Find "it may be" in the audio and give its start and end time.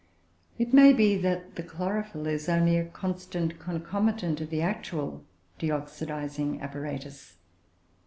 0.57-1.15